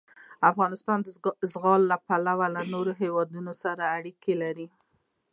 [0.51, 0.99] افغانستان
[1.41, 4.67] د زغال له پلوه له نورو هېوادونو سره اړیکې لري.